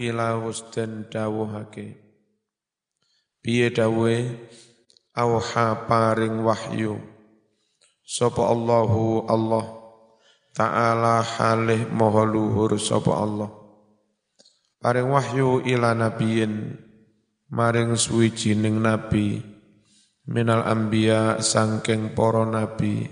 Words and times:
nukila 0.00 0.40
den 0.72 1.12
dawuhake. 1.12 2.00
Piye 3.44 3.68
dawuhe? 3.68 4.32
Auha 5.12 5.84
paring 5.84 6.40
wahyu. 6.40 6.96
Sapa 8.00 8.48
Allahu 8.48 9.28
Allah. 9.28 9.76
Taala 10.56 11.20
halih 11.20 11.92
maha 11.92 12.24
luhur 12.24 12.80
sapa 12.80 13.12
Allah. 13.12 13.52
Paring 14.80 15.12
wahyu 15.12 15.60
ila 15.68 15.92
nabiyin 15.92 16.80
maring 17.52 17.92
suwijining 18.00 18.80
nabi. 18.80 19.44
Minal 20.24 20.64
anbiya 20.64 21.44
sangking 21.44 22.16
para 22.16 22.48
nabi. 22.48 23.04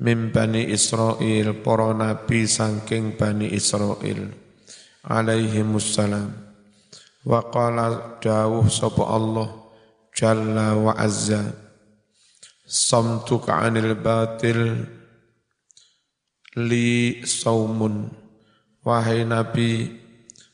Mim 0.00 0.32
bani 0.32 0.72
Israel 0.72 1.52
para 1.60 1.92
nabi 1.92 2.48
sangking 2.48 3.18
bani 3.18 3.50
Israel 3.52 4.47
alaihimussalam. 5.04 6.32
Wa 7.28 7.44
qala 7.52 8.18
dawuh 8.22 8.66
sapa 8.72 9.04
Allah 9.04 9.48
jalla 10.14 10.74
wa 10.78 10.96
azza 10.96 11.44
samtuka 12.64 13.62
anil 13.62 13.94
batil 13.98 14.86
li 16.56 17.20
saumun. 17.22 18.08
Wahai 18.82 19.28
nabi 19.28 19.92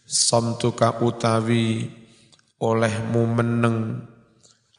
samtuka 0.02 0.98
utawi 1.00 1.86
olehmu 2.58 3.22
meneng 3.30 4.02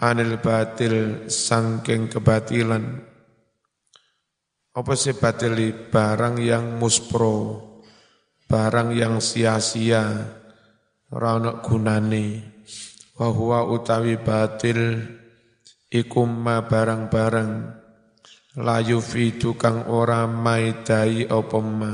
anil 0.02 0.36
batil 0.44 1.28
sangking 1.32 2.12
kebatilan. 2.12 2.84
Apa 4.76 4.92
sih 5.00 5.16
batili 5.16 5.72
barang 5.72 6.36
yang 6.44 6.76
muspro 6.76 7.64
barang 8.46 8.94
yang 8.94 9.18
sia-sia 9.22 10.06
ora 11.12 11.38
gunane. 11.62 12.56
Wa 13.16 13.32
huwa 13.32 13.64
utawi 13.72 14.20
batil 14.20 15.02
ikum 15.88 16.30
ma 16.30 16.66
barang-barang. 16.66 17.84
Layu 18.56 19.04
fitu 19.04 19.60
kang 19.60 19.88
ora 19.92 20.28
maidai 20.28 21.28
apa 21.28 21.60
ma. 21.60 21.94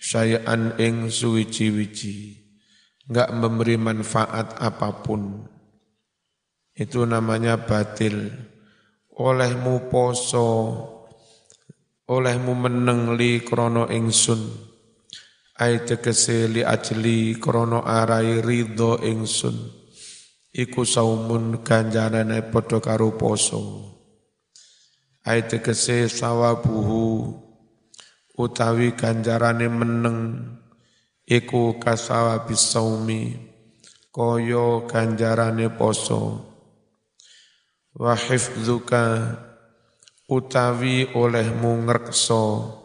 Syai'an 0.00 0.80
ing 0.80 1.12
suwiji-wiji. 1.12 2.40
Enggak 3.08 3.30
memberi 3.36 3.76
manfaat 3.76 4.56
apa 4.56 5.04
pun. 5.04 5.44
Itu 6.72 7.04
namanya 7.04 7.60
batil. 7.60 8.32
Olehmu 9.12 9.92
poso 9.92 10.48
olehmu 12.10 12.56
meneng 12.56 13.14
li 13.20 13.44
krono 13.44 13.84
ingsun 13.86 14.69
ai 15.60 15.84
tegese 15.84 16.48
li 16.48 16.64
ajli 16.64 17.36
krono 17.36 17.84
arai 17.84 18.40
ridho 18.40 18.96
ingsun. 19.04 19.56
Iku 20.50 20.88
saumun 20.88 21.60
ganjarane 21.60 22.40
padha 22.48 22.80
karo 22.80 23.12
poso. 23.20 23.60
Ai 25.28 25.44
sawabuhu 26.08 27.04
utawi 28.40 28.96
ganjarane 28.96 29.68
meneng. 29.68 30.20
Iku 31.28 31.76
kasawa 31.76 32.48
bisaumi 32.48 33.36
kaya 34.10 34.88
ganjarane 34.88 35.68
poso. 35.76 36.50
Wa 37.94 38.16
hifdzuka 38.16 39.04
utawi 40.24 41.06
olehmu 41.14 41.84
ngrekso 41.84 42.79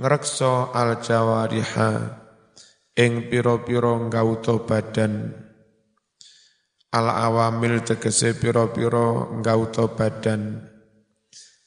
ngrekso 0.00 0.72
al 0.72 0.96
jawariha 1.04 1.92
ing 2.96 3.28
piro-piro 3.28 4.08
ngauto 4.08 4.64
badan. 4.64 5.28
Al 6.96 7.06
awamil 7.06 7.84
tegese 7.84 8.32
piro-piro 8.32 9.28
ngauto 9.44 9.92
badan. 9.92 10.64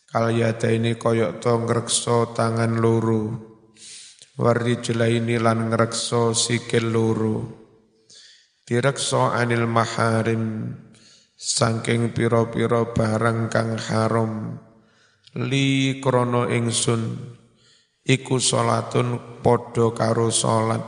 Kalyata 0.10 0.74
ini 0.74 0.98
koyok 0.98 1.38
to 1.38 1.54
ngrekso 1.62 2.34
tangan 2.34 2.74
luru 2.82 3.38
warri 4.42 4.82
ini 4.82 5.38
lan 5.38 5.70
ngrekso 5.70 6.34
sikil 6.34 6.90
luru 6.90 7.38
direkso 8.66 9.30
anil 9.30 9.70
maharim. 9.70 10.74
Sangking 11.38 12.16
piro-piro 12.16 12.96
barang 12.96 13.52
kang 13.52 13.76
haram. 13.76 14.58
Li 15.36 16.00
krono 16.00 16.48
ingsun 16.48 17.04
iku 18.04 18.36
salatun 18.40 19.40
padha 19.40 19.96
karo 19.96 20.28
salat. 20.28 20.84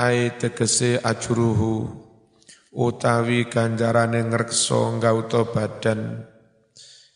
Ai 0.00 0.32
tegese 0.38 0.96
ajruhu 0.96 1.84
utawi 2.72 3.50
ganjarane 3.50 4.24
ngrekso 4.24 4.96
ngauta 4.96 5.50
badan. 5.50 6.24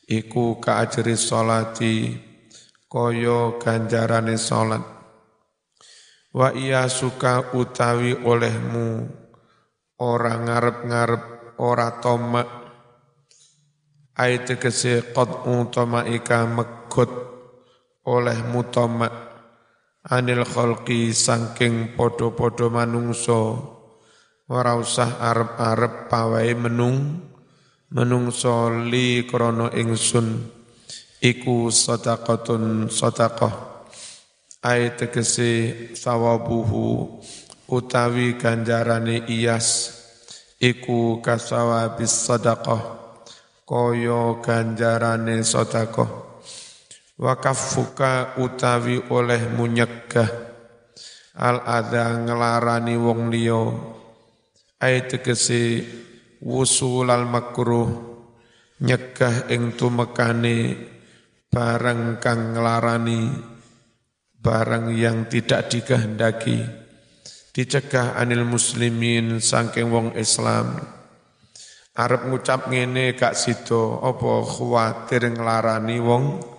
Iku 0.05 0.61
kaajri 0.61 1.17
salati 1.17 2.13
kaya 2.93 3.57
ganjarane 3.57 4.37
salat. 4.37 4.85
Wa 6.35 6.53
iya 6.53 6.91
suka 6.91 7.55
utawi 7.57 8.13
olehmu 8.27 9.07
ora 10.03 10.35
ngarep-ngarep 10.35 11.25
ora 11.63 12.03
tomak. 12.03 12.49
Ai 14.19 14.45
tegese 14.45 15.15
qad 15.15 15.47
utamaika 15.47 16.45
megot 16.47 17.34
oleh 18.05 18.37
mutamak 18.53 19.13
anil 20.05 20.45
khalqi 20.45 21.17
sangking 21.17 21.97
podo-podo 21.97 22.69
manungso 22.69 23.41
ora 24.45 24.77
usah 24.77 25.25
arep-arep 25.25 26.13
pawai 26.13 26.53
menung 26.53 27.33
menungso 27.89 28.69
li 28.69 29.25
krono 29.25 29.73
ingsun. 29.73 30.53
Iku 31.25 31.73
sadaqatun 31.73 32.93
sadaqah. 32.93 33.73
Ai 34.61 34.93
tegese 34.93 35.73
sawabuhu 35.97 37.21
utawi 37.73 38.37
ganjarane 38.37 39.25
iyas. 39.33 39.97
Iku 40.61 41.25
kasawabis 41.25 42.13
sadaqah. 42.29 42.83
Koyo 43.65 44.45
ganjarane 44.45 45.41
sadaqah 45.41 46.34
wakafuka 47.19 48.39
utawi 48.43 48.99
oleh 49.11 49.51
munyegah. 49.55 50.31
Al 51.35 51.63
adha 51.67 52.15
ngelarani 52.23 52.95
wong 52.95 53.31
liya. 53.31 53.63
Ai 54.83 55.07
tegese 55.07 55.83
wusul 56.43 57.11
al 57.11 57.27
makruh. 57.27 58.15
Nyegah 58.85 59.51
ing 59.55 59.79
tumekane 59.79 60.77
barang 61.47 62.19
kang 62.19 62.59
ngelarani 62.59 63.23
barang 64.45 64.93
yang 64.93 65.31
tidak 65.31 65.71
dikehendaki. 65.71 66.59
Dicegah 67.55 68.19
anil 68.19 68.43
muslimin 68.43 69.39
saking 69.39 69.89
wong 69.89 70.09
Islam. 70.19 70.75
Arep 71.95 72.27
ngucap 72.27 72.67
ngene 72.67 73.15
gak 73.15 73.39
sida 73.39 74.03
apa 74.03 74.43
khawatir 74.43 75.31
nglarani 75.31 76.03
wong 76.03 76.54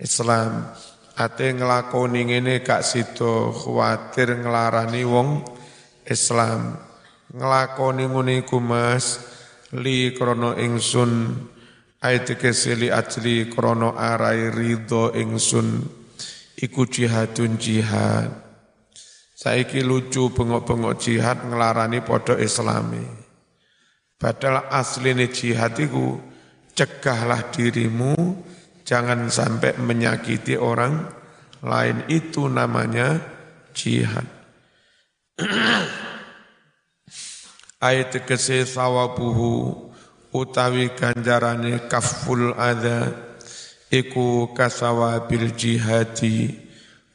Islam. 0.00 0.74
Ate 1.14 1.54
nglakoni 1.54 2.26
ngene 2.26 2.66
gak 2.66 2.82
sida 2.82 3.54
kuwatir 3.54 4.42
nglarani 4.42 5.02
wong 5.06 5.46
Islam. 6.10 6.74
Nglakoni 7.30 8.10
ngene 8.10 8.42
iku 8.42 8.58
Mas 8.58 9.22
li 9.70 10.10
krana 10.14 10.58
ingsun. 10.58 11.34
Ayat 12.02 12.36
keseli 12.36 12.90
ajli 12.90 13.48
krana 13.48 13.94
arai 13.94 14.50
ridho 14.50 15.14
ingsun. 15.14 15.86
Iku 16.58 16.86
jihadun 16.90 17.56
jihad. 17.58 18.30
Saiki 19.34 19.82
lucu 19.82 20.30
bengok-bengok 20.30 20.94
jihad 20.98 21.42
ngelarani 21.46 22.00
podo 22.02 22.38
islami. 22.38 23.02
Padahal 24.14 24.70
asline 24.70 25.28
jihad 25.28 25.76
iku 25.76 26.16
cegahlah 26.72 27.50
dirimu 27.52 28.14
Jangan 28.84 29.32
sampai 29.32 29.80
menyakiti 29.80 30.60
orang 30.60 31.08
lain. 31.64 32.04
Itu 32.12 32.52
namanya 32.52 33.16
jihad. 33.72 34.28
Ayat 37.84 38.12
kese 38.28 38.64
sawabuhu 38.68 39.72
utawi 40.32 40.92
ganjarane 40.92 41.88
kaful 41.88 42.56
ada 42.56 43.12
iku 43.92 44.52
kasawabil 44.56 45.52
jihadi 45.56 46.52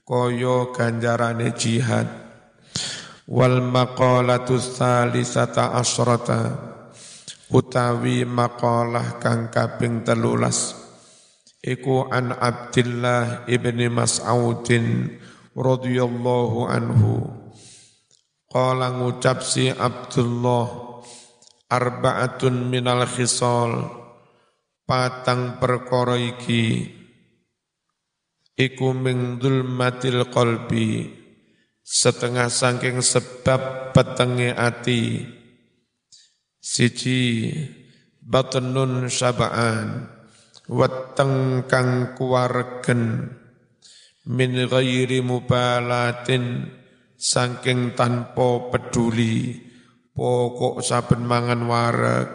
koyo 0.05 0.73
ganjarane 0.73 1.53
jihad. 1.53 2.09
Wal 3.29 3.61
maqalatu 3.61 4.57
salisata 4.57 5.77
asrata 5.77 6.49
utawi 7.53 8.25
maqalah 8.25 9.21
kang 9.21 9.53
kaping 9.53 10.01
telulas 10.01 10.78
iku 11.63 12.07
an 12.07 12.31
Abdullah 12.31 13.43
ibni 13.47 13.91
Mas'udin 13.91 15.17
radhiyallahu 15.55 16.59
anhu. 16.67 17.27
Qala 18.49 18.97
ngucap 18.97 19.45
si 19.45 19.69
Abdullah 19.69 20.97
arba'atun 21.69 22.65
minal 22.65 23.05
khisal 23.05 23.85
patang 24.89 25.61
perkara 25.61 26.17
iki 26.17 26.89
iku 28.57 28.89
ming 28.97 29.37
dzulmatil 29.37 30.25
qalbi 30.33 31.13
setengah 31.85 32.49
saking 32.49 33.05
sebab 33.05 33.93
petenge 33.93 34.49
ati. 34.57 35.37
Siji 36.59 37.53
batnun 38.19 39.09
sabaan 39.09 40.18
weteng 40.69 41.65
kang 41.65 42.13
kuwaregen 42.13 43.33
min 44.29 44.51
ghairi 44.69 45.25
mubalatin 45.25 46.69
saking 47.17 47.97
tanpa 47.97 48.69
peduli. 48.69 49.65
Pokok 50.13 50.83
saben 50.83 51.23
mangan 51.23 51.63
warek 51.63 52.27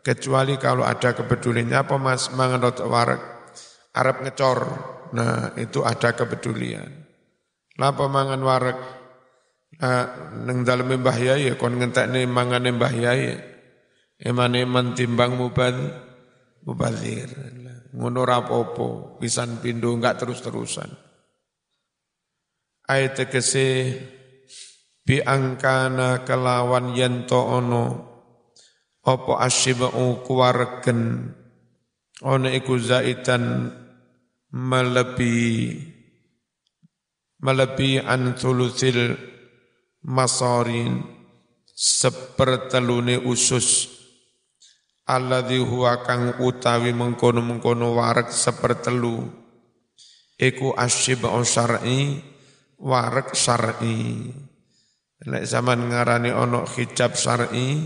kecuali 0.00 0.56
kalau 0.56 0.80
ada 0.80 1.12
kepeduliannya 1.12 1.76
apa 1.76 2.00
mas 2.00 2.32
mangan 2.32 2.64
roti 2.64 2.82
warek 2.82 3.22
Arab 3.92 4.24
ngecor. 4.24 4.60
Nah 5.12 5.52
itu 5.60 5.84
ada 5.84 6.16
kepedulian. 6.16 6.88
Napa 7.76 8.08
mangan 8.08 8.40
warek 8.40 8.78
nah, 9.76 10.32
neng 10.40 10.64
dalam 10.64 10.88
mbah 10.88 11.18
yai 11.20 11.52
kon 11.60 11.76
ngentekne 11.76 12.24
mangan 12.26 12.64
mbah 12.74 12.94
yai. 12.96 13.36
Eman-eman 14.18 14.98
timbang 14.98 15.38
mubal 15.38 15.78
mubalir 16.66 17.30
ngono 17.98 18.22
rapopo 18.22 19.18
pisan 19.18 19.58
pindo 19.58 19.90
enggak 19.90 20.22
terus-terusan. 20.22 20.86
Ayat 22.86 23.18
tegese 23.18 23.98
bi 25.02 25.18
angkana 25.18 26.22
kelawan 26.22 26.94
yento 26.94 27.42
ono 27.42 27.84
opo 29.02 29.34
asyibau 29.34 30.22
kuwaregen 30.22 31.34
ono 32.22 32.48
iku 32.48 32.78
zaitan 32.78 33.74
melebi 34.54 35.74
melebi 37.42 37.98
an 37.98 38.38
thuluthil 38.38 39.18
masarin 40.06 41.02
sepertelune 41.74 43.18
usus 43.26 43.97
alladzi 45.08 45.56
huwa 45.56 46.04
kang 46.04 46.36
utawi 46.44 46.92
mengkono-mengkono 46.92 47.96
warak 47.96 48.28
sepertelu 48.28 49.24
iku 50.36 50.76
asyibau 50.76 51.40
syar'i 51.40 52.20
warak 52.76 53.32
syar'i 53.32 54.28
Nek 55.26 55.42
zaman 55.50 55.90
ngarani 55.90 56.30
ono 56.30 56.62
hijab 56.62 57.18
syar'i, 57.18 57.82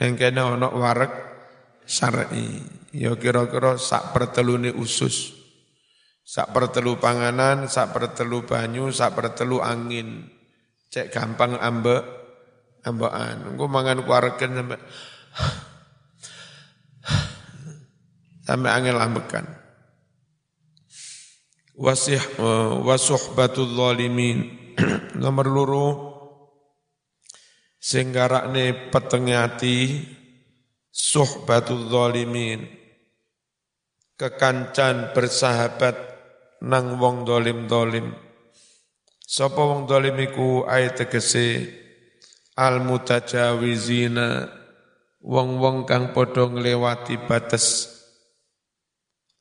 yang 0.00 0.16
kena 0.16 0.56
ono 0.56 0.72
warak 0.72 1.12
syar'i. 1.84 2.64
Ya 2.96 3.12
kira-kira 3.12 3.76
sak 3.76 4.16
pertelune 4.16 4.72
usus. 4.72 5.36
Sak 6.24 6.56
pertelu 6.56 6.96
panganan, 6.96 7.68
sak 7.68 7.92
pertelu 7.92 8.48
banyu, 8.48 8.88
sak 8.88 9.12
pertelu 9.12 9.60
angin. 9.60 10.24
Cek 10.88 11.12
gampang 11.12 11.60
ambek, 11.60 12.02
ambekan. 12.88 13.52
Engko 13.52 13.68
mangan 13.68 14.00
kuareken 14.00 14.50
sampai 14.56 14.80
sampai 18.44 18.70
angin 18.72 18.96
ambekan. 18.96 19.46
Wasih 21.80 22.20
wasuhbatul 22.84 23.72
zalimin. 23.72 24.58
Nomor 25.22 25.46
loro 25.48 25.88
sing 27.80 28.12
garakne 28.12 28.92
petenge 28.92 29.36
ati 29.36 29.76
suhbatul 30.92 31.88
zalimin. 31.88 32.68
Kekancan 34.20 35.16
bersahabat 35.16 35.96
nang 36.60 37.00
wong 37.00 37.24
dolim-dolim. 37.24 38.12
Sapa 39.24 39.64
wong 39.64 39.88
dolim 39.88 40.20
iku 40.20 40.68
ayat 40.68 41.00
tegese? 41.00 41.80
Al 42.60 42.84
mutajawizina 42.84 44.44
wong-wong 45.24 45.88
kang 45.88 46.12
padha 46.12 46.44
nglewati 46.44 47.16
batas 47.24 47.99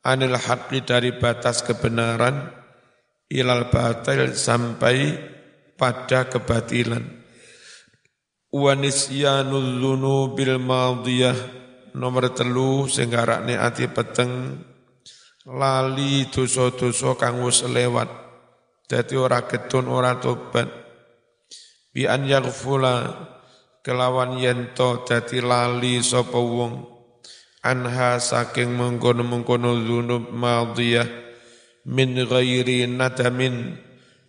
anil 0.10 0.34
haqqi 0.34 0.82
dari 0.82 1.14
batas 1.14 1.62
kebenaran 1.62 2.50
ilal 3.30 3.70
batil 3.70 4.34
sampai 4.34 5.14
pada 5.78 6.26
kebatilan. 6.26 7.06
Wa 8.50 8.74
nisyanul 8.74 9.78
dzunubil 9.78 10.58
madiyah 10.58 11.38
nomor 11.94 12.34
telu 12.34 12.90
sing 12.90 13.14
garakne 13.14 13.54
ati 13.54 13.86
peteng 13.94 14.58
lali 15.46 16.26
dosa-dosa 16.34 17.14
kang 17.14 17.46
wis 17.46 17.62
lewat. 17.70 18.10
Dadi 18.90 19.14
ora 19.14 19.46
getun 19.46 19.86
ora 19.86 20.18
tobat. 20.18 20.66
Bi 21.94 22.10
an 22.10 22.26
yaghfula 22.26 23.14
kelawan 23.86 24.42
yento 24.42 25.06
dadi 25.06 25.38
lali 25.46 26.02
sapa 26.02 26.42
wong 26.42 26.99
anha 27.64 28.20
saking 28.20 28.76
mengkono-mengkono 28.76 29.84
dzunub 29.84 30.32
madiyah 30.32 31.08
min 31.90 32.16
ghairi 32.28 32.88
nadamin 32.88 33.76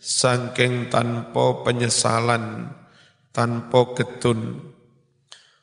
saking 0.00 0.88
tanpa 0.88 1.62
penyesalan 1.62 2.72
tanpa 3.30 3.94
getun. 3.94 4.70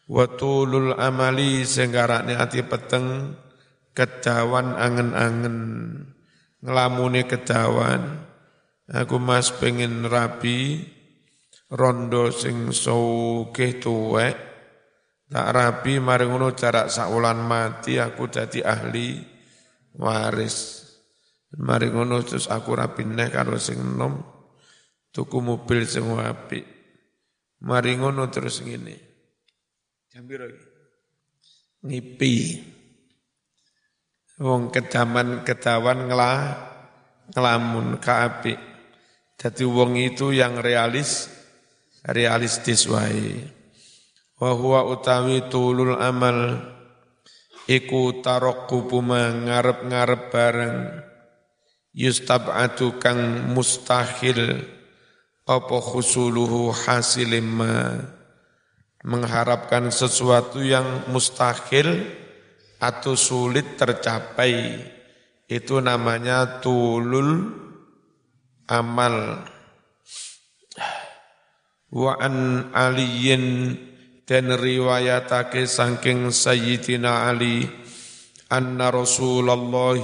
Watulul 0.07 0.95
amali 0.95 1.67
senggarakne 1.67 2.39
ati 2.39 2.63
peteng 2.63 3.35
kedawan 3.91 4.79
angen-angen. 4.79 5.57
Ngelamune 6.63 7.27
kedawan 7.27 8.23
aku 8.87 9.19
mas 9.19 9.51
pengen 9.51 10.07
rapi 10.07 10.79
rondo 11.69 12.31
sing 12.31 12.71
sugih 12.71 13.77
tuwek 13.77 14.33
tak 15.27 15.49
rapi 15.51 15.99
mari 15.99 16.25
ngono 16.27 16.55
jarak 16.55 16.87
saulan 16.87 17.43
mati 17.43 17.99
aku 17.99 18.31
jadi 18.31 18.63
ahli 18.63 19.19
waris 19.99 20.87
mari 21.59 21.91
ngono 21.91 22.23
terus 22.23 22.47
aku 22.47 22.75
rapi 22.75 23.03
neh 23.03 23.27
karo 23.27 23.59
sing 23.59 23.79
enom 23.79 24.23
tuku 25.11 25.37
mobil 25.43 25.83
sing 25.83 26.07
apik 26.15 26.77
Mari 27.57 27.97
ngono 27.97 28.29
terus 28.29 28.61
ngene. 28.61 28.95
Jam 30.13 30.29
piro 30.29 30.45
Ngipi. 31.81 32.35
Wong 34.37 34.69
kedaman 34.69 35.41
kedawan 35.41 36.05
ngelah 36.05 36.41
ngelamun 37.33 37.97
kaapi. 37.97 38.53
Jadi 39.37 39.65
wong 39.65 39.97
itu 39.97 40.29
yang 40.29 40.61
realis 40.61 41.29
realistis 42.05 42.85
wae. 42.85 43.56
Wa 44.37 44.53
huwa 44.53 44.85
utawi 44.85 45.49
tulul 45.49 45.97
amal. 45.97 46.61
Iku 47.65 48.21
taraqqubu 48.21 49.01
ngarep-ngarep 49.03 50.21
bareng. 50.29 50.77
Yustab'atu 51.97 53.01
kang 53.01 53.49
mustahil. 53.49 54.61
Apa 55.47 55.77
khusuluhu 55.81 56.69
hasilim 56.69 57.65
mengharapkan 59.01 59.89
sesuatu 59.89 60.61
yang 60.61 61.09
mustahil 61.09 62.05
atau 62.77 63.17
sulit 63.17 63.73
tercapai. 63.73 64.85
Itu 65.49 65.81
namanya 65.81 66.61
tulul 66.61 67.57
amal. 68.67 69.47
Wa 71.87 72.19
an 72.19 72.67
aliyin 72.75 73.73
dan 74.27 74.51
riwayatake 74.51 75.63
saking 75.63 76.35
sayyidina 76.35 77.31
ali 77.31 77.63
anna 78.51 78.91
rasulullah 78.91 79.95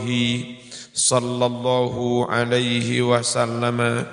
sallallahu 0.96 2.32
alaihi 2.32 3.04
wasallam 3.04 4.08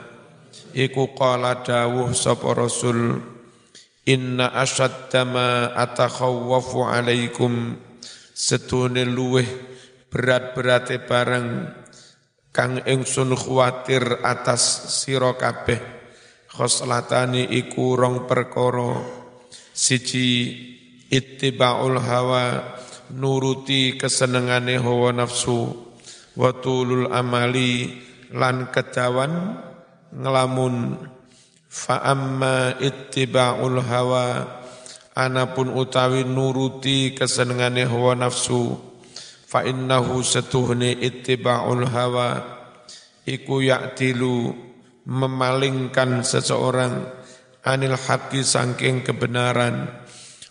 iku 0.74 1.14
qala 1.14 1.62
dawuh 1.62 2.10
sapa 2.10 2.58
rasul 2.58 3.22
inna 4.02 4.50
asyadda 4.50 5.22
ma 5.22 5.70
atakhawwafu 5.78 6.90
alaikum. 6.90 7.78
Setune 8.40 9.04
luweh 9.04 9.44
berat-berate 10.08 11.04
bareng 11.04 11.68
kang 12.56 12.80
ingsun 12.88 13.36
khawatir 13.36 14.24
atas 14.24 14.96
sira 15.04 15.36
kabeh. 15.36 15.76
Khoslatani 16.50 17.46
iku 17.52 17.94
rong 17.94 18.24
perkara 18.24 19.19
siji 19.80 20.28
ittiba'ul 21.08 21.96
hawa 21.96 22.76
nuruti 23.16 23.96
kesenengane 23.96 24.76
hawa 24.76 25.16
nafsu 25.16 25.72
wa 26.36 26.52
amali 27.16 27.88
lan 28.36 28.68
kedawan 28.68 29.56
ngelamun. 30.12 31.00
Fa 31.70 32.02
amma 32.02 32.74
ittiba'ul 32.82 33.78
hawa 33.80 34.42
anapun 35.14 35.70
utawi 35.72 36.26
nuruti 36.26 37.14
kesenengane 37.14 37.86
hawa 37.86 38.18
nafsu 38.18 38.74
fa 39.46 39.62
innahu 39.62 40.18
setuhne 40.18 40.98
ittiba'ul 40.98 41.86
hawa 41.86 42.42
iku 43.22 43.62
ya'tilu 43.62 44.50
memalingkan 45.06 46.26
seseorang 46.26 47.19
anil 47.64 47.96
haqqi 47.96 48.44
sangking 48.44 49.04
kebenaran. 49.04 49.88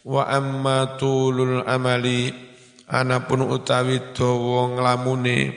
Wa 0.06 0.26
amma 0.32 0.96
tulul 0.96 1.62
amali 1.68 2.32
anapun 2.90 3.46
utawi 3.46 4.16
dawa 4.16 4.74
nglamune 4.74 5.54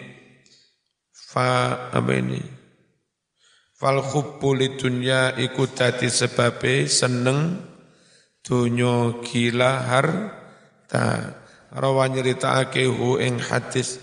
fa 1.12 1.78
apa 1.94 2.12
ini? 2.12 2.42
Fal 3.72 3.98
khubbu 3.98 4.54
lidunya 4.54 5.34
iku 5.34 5.66
dadi 5.66 6.06
sebabe 6.06 6.86
seneng 6.86 7.58
donya 8.44 9.22
gila 9.26 9.72
harta. 9.88 11.38
Rawa 11.72 12.04
nyeritakake 12.12 12.84
hu 12.84 13.16
ing 13.16 13.40
hadis 13.40 13.96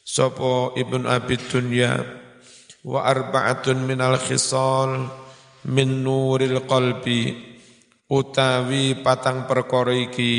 sapa 0.00 0.72
Ibnu 0.80 1.04
Abi 1.04 1.36
Dunya 1.36 2.00
wa 2.88 3.04
arba'atun 3.04 3.84
minal 3.84 4.16
khisal 4.16 5.12
min 5.70 6.02
nuril 6.02 6.66
qalbi 6.66 7.52
utawi 8.10 8.98
patang 8.98 9.46
perkara 9.46 9.94
iki 9.94 10.34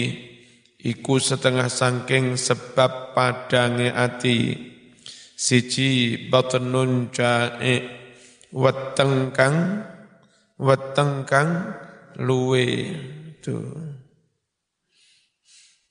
iku 0.84 1.16
setengah 1.16 1.72
sangking 1.72 2.36
sebab 2.36 3.16
padange 3.16 3.90
ati. 3.90 4.72
Siji 5.34 6.30
batnun 6.32 7.12
ja'i 7.12 7.84
weteng 8.54 9.34
kang 9.36 9.82
weteng 10.60 11.26
kang 11.26 11.74
luwe. 12.20 12.68
Tu. 13.44 13.58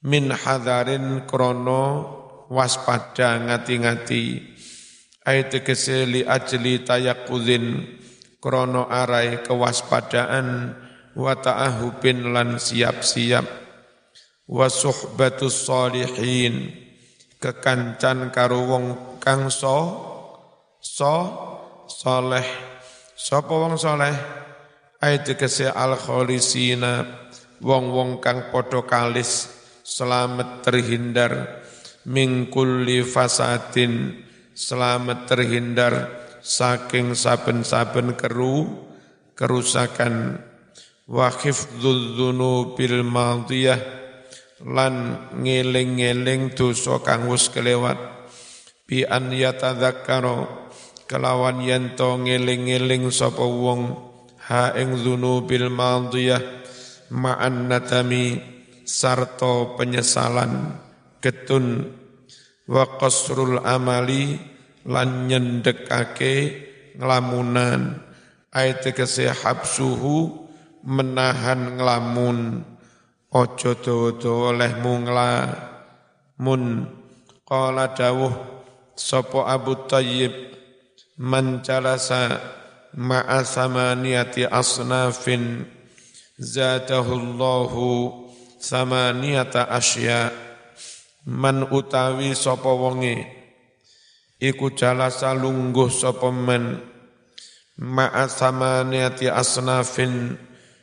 Min 0.09 0.33
hadarin 0.33 1.29
krono 1.29 1.85
waspada 2.49 3.37
ngati-ngati. 3.45 4.25
Ayat 5.23 5.55
keseli 5.63 6.27
ajli 6.27 6.83
tayakudin 6.83 7.87
krono 8.43 8.91
arai 8.91 9.47
kewaspadaan 9.47 10.75
wa 11.15 11.33
ta'ahubin 11.39 12.35
lan 12.35 12.59
siap-siap. 12.59 13.47
Wa 14.51 14.67
suhbatus 14.67 15.71
solihin 15.71 16.75
kekancan 17.39 18.35
karo 18.35 18.67
wong 18.67 18.85
kang 19.23 19.47
so 19.47 19.79
so 20.83 21.15
soleh. 21.87 22.45
Sapa 23.15 23.55
wong 23.55 23.79
soleh? 23.79 24.13
Ayat 24.99 25.39
kese 25.39 25.71
al 25.71 25.95
kholisina 25.95 27.07
wong-wong 27.63 28.19
kang 28.19 28.51
padha 28.51 28.83
kalis 28.83 29.47
selamat 29.87 30.67
terhindar. 30.67 31.63
Min 32.03 32.51
kulli 32.51 33.07
fasadin 33.07 34.27
selamat 34.51 35.31
terhindar 35.31 36.22
saking 36.43 37.15
saben-saben 37.15 38.19
keru 38.19 38.67
kerusakan. 39.39 40.43
Wa 41.07 41.31
khifdzul 41.35 42.15
dzunubil 42.15 43.03
madiyah 43.03 43.81
lan 44.63 45.27
ngeling-eling 45.35 46.55
dosa 46.55 47.03
kang 47.03 47.27
wis 47.27 47.51
kelewat. 47.51 47.99
Bi 48.87 49.03
an 49.07 49.31
yatadzakkara 49.35 50.47
kelawan 51.11 51.63
yanto 51.63 52.19
ngeling-eling 52.23 53.11
sapa 53.11 53.43
wong 53.43 53.99
ha 54.47 54.75
ing 54.79 54.99
dzunubil 54.99 55.71
madiyah 55.71 56.43
ma'an 57.11 57.67
natami 57.67 58.39
sarto 58.87 59.75
penyesalan. 59.75 60.79
Getun. 61.19 61.99
Wa 62.63 62.99
qasrul 62.99 63.59
amali 63.67 64.52
lan 64.87 65.31
nyendekake 65.31 66.35
nglamunan. 66.99 68.03
Ayat 68.53 68.85
kese 68.93 69.33
habsuhu 69.33 70.49
menahan 70.85 71.81
nglamun. 71.81 72.69
Ojo 73.33 73.73
dawa-dawa 73.81 74.53
olehmu 74.53 74.93
nglamun. 75.09 76.63
Qala 77.49 77.93
dawuh 77.97 78.33
sapa 78.93 79.49
Abu 79.49 79.89
Tayyib 79.89 80.33
man 81.17 81.65
jalasa 81.65 82.41
ma'a 82.97 83.45
samaniyati 83.45 84.45
asnafin 84.49 85.65
zatahullahu 86.37 88.13
samaniyata 88.61 89.69
asya. 89.69 90.33
Man 91.25 91.71
utawi 91.73 92.35
sapa 92.37 92.69
wonge 92.69 93.42
iku 94.43 94.75
jalasa 94.75 95.31
lungguh 95.39 95.87
sapa 95.87 96.35
men? 96.35 96.83
Ma'a 97.79 98.27
samaniyati 98.27 99.31
asnafin 99.31 100.35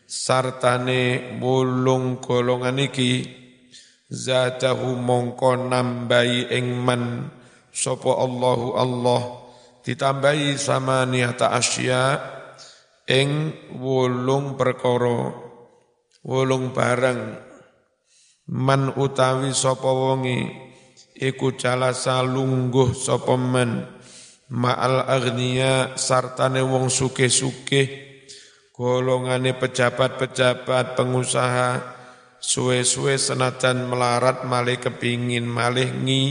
sartane 0.07 1.37
bulung 1.37 2.23
golongan 2.23 2.79
iki 2.81 3.29
zatahu 4.09 4.97
mongko 4.97 5.69
nambahi 5.69 6.49
ing 6.49 6.73
man 6.81 7.29
sapa 7.69 8.09
Allahu 8.09 8.73
Allah 8.73 9.21
ditambahi 9.85 10.57
sama 10.57 11.05
niata 11.05 11.53
asya 11.53 12.17
ing 13.05 13.53
wulung 13.77 14.57
perkara 14.57 15.29
wulung 16.25 16.73
barang. 16.73 17.47
Man 18.49 18.97
utawi 18.97 19.53
sapa 19.53 19.93
wonge 19.93 20.68
iku 21.19 21.59
jalasa 21.59 22.23
lungguh 22.23 22.95
sapa 22.95 23.35
man 23.35 23.83
ma'al 24.49 25.05
agniya 25.05 25.99
sartane 25.99 26.63
wong 26.63 26.87
suke-suke 26.87 28.07
golongane 28.71 29.51
pejabat-pejabat 29.59 30.95
pengusaha 30.95 31.99
suwe-suwe 32.39 33.19
senajan 33.19 33.91
melarat 33.91 34.47
malih 34.47 34.79
kepingin 34.79 35.43
malih 35.43 35.91
ngi 35.91 36.23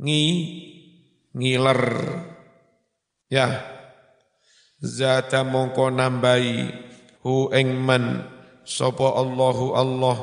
ngi 0.00 0.24
ngiler. 1.36 1.82
Ya, 3.28 3.66
zata 4.78 5.42
mongko 5.42 5.90
nambahi 5.90 6.70
hu 7.26 7.50
ing 7.50 7.76
man 7.82 8.24
sapa 8.62 9.20
Allahu 9.20 9.74
Allah 9.74 10.16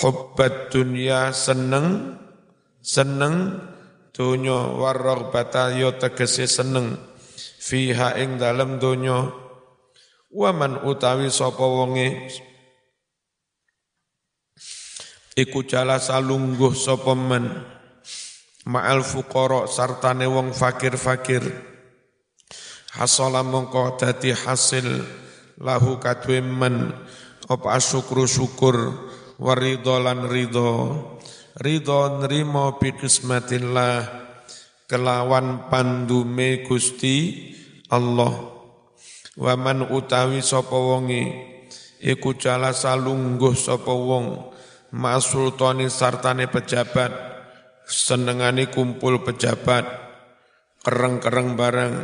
hubbat 0.00 0.72
dunya 0.72 1.30
seneng 1.36 2.16
seneng. 2.82 3.62
Dunya 4.12 4.76
warraghbata 4.76 5.72
yo 5.72 5.96
tegese 5.96 6.44
seneng. 6.44 7.00
Fiha 7.62 8.20
ing 8.20 8.36
dalem 8.36 8.76
dunya 8.76 9.32
waman 10.28 10.84
utawi 10.84 11.32
sapa 11.32 11.64
wonge? 11.64 12.28
Iku 15.32 15.64
jala 15.64 15.96
salungguh 15.96 16.76
sapa 16.76 17.16
men? 17.16 17.48
Ma'al 18.68 19.00
fuqara 19.00 19.64
sartane 19.64 20.28
wong 20.28 20.52
fakir-fakir. 20.52 21.48
Hasala 22.92 23.40
mongko 23.40 23.96
dadi 23.96 24.36
hasil 24.36 24.86
lahu 25.56 25.96
kadwe 25.96 26.44
men. 26.44 26.92
Apa 27.48 27.80
syukru 27.80 28.28
syukur 28.28 28.92
waridho 29.40 29.96
lan 29.98 30.28
ridho 30.28 31.00
ridho 31.58 32.22
nrimo 32.24 32.80
bikismatillah 32.80 34.22
kelawan 34.88 35.68
pandume 35.68 36.64
Gusti 36.64 37.48
Allah. 37.92 38.32
Waman 39.36 39.88
utawi 39.92 40.44
sapa 40.44 40.76
wonge? 40.76 41.24
Iku 42.00 42.36
jala 42.36 42.76
salungguh 42.76 43.56
sapa 43.56 43.88
wong. 43.88 44.52
Masultani 44.92 45.88
sartane 45.88 46.48
pejabat. 46.48 47.12
Senengane 47.88 48.68
kumpul 48.68 49.24
pejabat. 49.24 49.88
Kereng-kereng 50.84 51.56
barang 51.56 51.94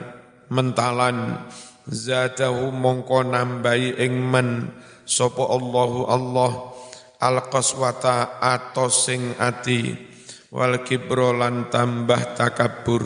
mentalan. 0.49 1.45
Zatahu 1.89 2.73
mongko 2.73 3.25
nambahi 3.29 3.97
ing 4.01 4.13
men 4.17 4.73
sapa 5.09 5.41
Allahu 5.41 6.05
Allah 6.05 6.68
al 7.19 7.51
qaswata 7.51 8.39
atos 8.39 9.11
sing 9.11 9.35
ati 9.39 9.91
wal 10.55 10.81
kibro 10.87 11.35
lan 11.35 11.67
tambah 11.69 12.39
takabur. 12.39 13.05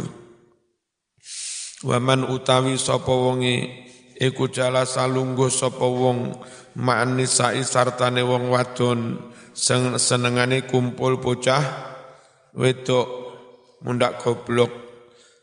Waman 1.82 2.30
utawi 2.30 2.78
sapa 2.78 3.10
wonge 3.10 3.66
iku 4.14 4.46
jala 4.46 4.86
salungguh 4.86 5.50
sapa 5.50 5.82
wong 5.82 6.30
ma'an 6.78 7.18
nisa'i 7.18 7.66
sartane 7.66 8.22
wong 8.22 8.54
wadon 8.54 9.18
senengane 9.98 10.62
kumpul 10.70 11.18
bocah 11.18 11.64
wedok 12.54 13.08
mundak 13.82 14.22
goblok. 14.22 14.70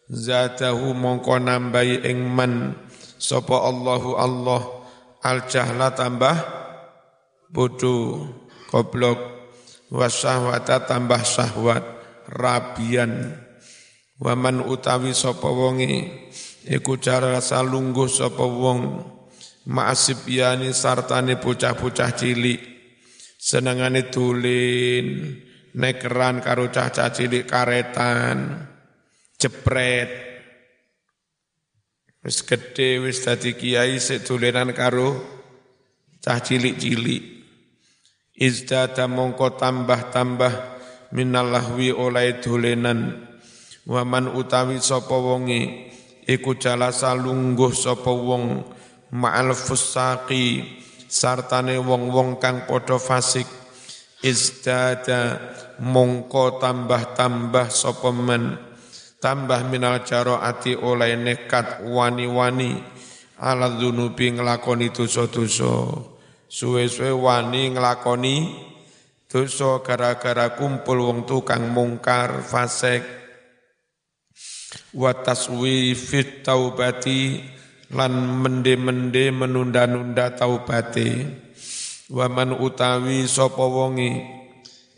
Zatahu 0.10 0.98
mongko 0.98 1.38
nambahi 1.38 2.02
ing 2.10 2.26
man 2.34 2.74
sapa 3.22 3.62
Allahu 3.62 4.18
Allah 4.18 4.62
al 5.22 5.46
jahla 5.46 5.94
tambah 5.94 6.34
bodoh 7.54 8.49
goblok 8.70 9.18
wasyahwata 9.90 10.86
tambah 10.86 11.26
syahwat 11.26 11.84
rabian. 12.30 13.34
Waman 14.20 14.62
utawi 14.62 15.16
sapa 15.16 15.50
wonge 15.50 16.12
iku 16.70 17.02
cara 17.02 17.42
salungguh 17.42 18.06
sapa 18.06 18.46
wong. 18.46 18.82
Ma'asib 19.70 20.26
yani 20.26 20.74
sartane 20.74 21.42
bocah-bocah 21.42 22.12
cilik. 22.14 22.62
Senengane 23.40 24.12
tulin 24.12 25.40
nekeran 25.78 26.44
karo 26.44 26.68
cah-cah 26.68 27.10
cilik 27.10 27.48
karetan. 27.48 28.68
Jepret. 29.40 30.10
Wis 32.20 32.44
gede 32.44 33.00
wis 33.00 33.24
dadi 33.24 33.56
kiai 33.56 33.96
sik 34.04 34.28
karo 34.76 35.16
cah 36.20 36.44
cilik-cilik 36.44 37.39
izdada 38.40 39.06
mongko 39.12 39.60
tambah-tambah 39.60 40.54
minallahwi 41.12 41.92
oleh 41.92 42.40
dolenan. 42.40 43.28
Waman 43.84 44.32
utawi 44.32 44.80
sapa 44.80 45.14
wonge 45.14 45.92
iku 46.24 46.56
jalasa 46.56 47.12
lungguh 47.18 47.76
sapa 47.76 48.08
wong 48.08 48.64
ma'al 49.12 49.52
fusaqi 49.52 50.64
sartane 51.10 51.76
wong-wong 51.76 52.40
kang 52.40 52.64
padha 52.64 52.96
fasik. 52.96 53.46
Izdada 54.20 55.40
mongko 55.84 56.60
tambah-tambah 56.64 57.68
sapa 57.72 58.12
men 58.16 58.56
tambah 59.20 59.68
minal 59.68 60.00
ati 60.04 60.76
oleh 60.80 61.16
nekat 61.20 61.84
wani-wani. 61.88 63.00
Ala 63.40 63.72
dzunubi 63.72 64.36
nglakoni 64.36 64.92
dosa-dosa 64.92 66.19
suwe-suwe 66.50 67.14
wani 67.14 67.78
nglakoni 67.78 68.36
dosa 69.30 69.86
gara-gara 69.86 70.58
kumpul 70.58 71.06
wong 71.06 71.30
tukang 71.30 71.70
mungkar 71.70 72.42
fasik. 72.42 73.06
Wa 74.94 75.14
taswifit 75.14 76.46
taubati 76.46 77.42
lan 77.94 78.14
mende-mende 78.42 79.34
menunda-nunda 79.34 80.34
taubate 80.38 81.26
wa 82.10 82.26
man 82.30 82.54
utawi 82.58 83.26
sapa 83.26 83.66
wonge 83.66 84.26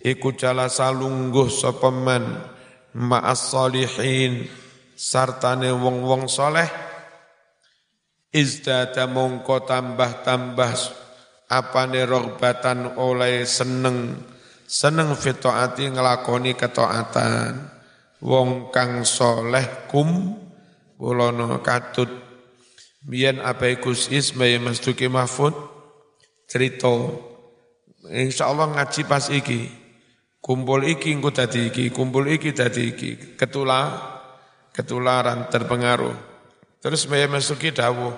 iku 0.03 0.35
jala 0.35 0.67
salungguh 0.71 1.47
sapa 1.47 1.87
man 1.87 2.39
ma'as 2.95 3.51
solihin 3.51 4.47
sartane 4.95 5.71
wong-wong 5.71 6.27
soleh. 6.31 6.67
Izdada 8.31 9.11
mongko 9.11 9.67
tambah-tambah 9.67 11.00
apane 11.51 12.07
rogbatan 12.07 12.95
oleh 12.95 13.43
seneng 13.43 14.15
seneng 14.63 15.11
fitoati 15.19 15.91
ngelakoni 15.91 16.55
ketaatan 16.55 17.67
wong 18.23 18.71
kang 18.71 19.03
soleh 19.03 19.91
kum 19.91 20.39
bulono 20.95 21.59
katut 21.59 22.07
biyen 23.03 23.43
apa 23.43 23.75
Gus 23.83 24.07
Ismay 24.07 24.55
Mas 24.63 24.79
Duki 24.79 25.11
Mahfud 25.11 25.51
cerita 26.47 26.87
insyaallah 28.07 28.79
ngaji 28.79 29.01
pas 29.03 29.27
iki 29.27 29.81
Kumpul 30.41 30.89
iki 30.89 31.13
engko 31.13 31.29
dadi 31.29 31.69
iki, 31.69 31.93
kumpul 31.93 32.25
iki 32.25 32.49
dadi 32.49 32.89
iki. 32.89 33.37
Ketula 33.37 33.93
ketularan 34.73 35.45
terpengaruh. 35.53 36.17
Terus 36.81 37.05
Mbah 37.05 37.37
Masuki 37.37 37.69
dawuh, 37.69 38.09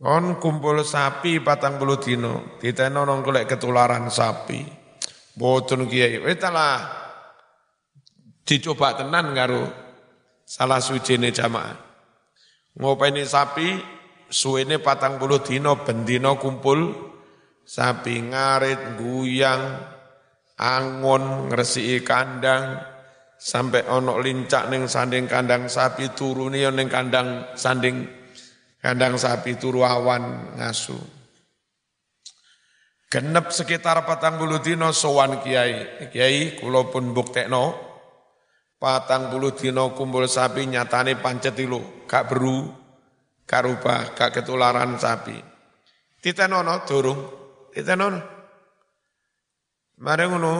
kon 0.00 0.40
kumpul 0.40 0.80
sapi 0.80 1.44
patang 1.44 1.76
puluh 1.76 2.00
dino, 2.00 2.56
diteno 2.56 3.04
nong 3.04 3.20
golek 3.20 3.52
ketularan 3.52 4.08
sapi. 4.08 4.64
Boten 5.36 5.84
kiai, 5.84 6.16
wis 6.24 6.40
dicoba 8.48 8.96
tenan 8.96 9.36
karo 9.36 9.62
salah 10.42 10.80
suci 10.80 11.20
ini 11.20 11.28
jamaah. 11.28 11.76
Ngopeni 12.80 13.22
sapi, 13.28 13.76
suwene 14.26 14.80
patang 14.80 15.20
puluh 15.20 15.44
dino, 15.44 15.84
bendino 15.84 16.40
kumpul, 16.40 16.96
sapi. 17.62 18.24
Ngarit, 18.24 18.96
guyang, 18.96 19.62
angon 20.56 21.52
ngresiki 21.52 22.00
kandang. 22.00 22.88
Sampai 23.40 23.88
onok 23.88 24.20
lincak 24.20 24.68
ning 24.68 24.84
sanding 24.84 25.24
kandang 25.24 25.64
sapi 25.64 26.12
turu 26.12 26.52
nih 26.52 26.68
ning 26.76 26.92
kandang 26.92 27.56
sanding 27.56 28.04
kandang 28.80 29.20
sapi 29.20 29.60
turu 29.60 29.84
awan 29.84 30.56
ngasu 30.56 31.20
genep 33.10 33.50
sekitar 33.50 34.06
patang 34.06 34.38
bulu 34.38 34.62
dino 34.62 34.94
sowan 34.94 35.42
kiai. 35.42 36.08
Kiai 36.14 36.56
kulo 36.56 36.88
pun 36.88 37.10
buktekno 37.10 37.74
patang 38.78 39.34
bulu 39.34 39.50
dino 39.52 39.92
kumpul 39.92 40.30
sapi 40.30 40.70
nyatane 40.70 41.18
pancet 41.18 41.58
ilu 41.58 42.06
gak 42.06 42.30
beru 42.30 42.70
gak 43.44 43.66
rubah 43.66 44.14
gak 44.14 44.30
ketularan 44.30 44.94
sapi. 44.94 45.34
Titenono 46.22 46.86
durung 46.86 47.20
titenono. 47.74 48.38
Mare 50.00 50.24
ngono 50.30 50.52